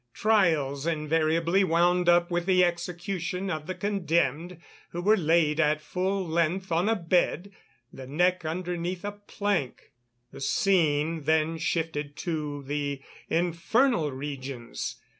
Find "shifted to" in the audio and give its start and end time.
11.59-12.63